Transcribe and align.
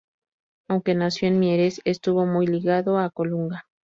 Aunque 0.67 0.95
nació 0.95 1.27
en 1.27 1.37
Mieres, 1.39 1.79
estuvo 1.85 2.25
muy 2.25 2.47
ligado 2.47 2.97
a 2.97 3.11
Colunga. 3.11 3.67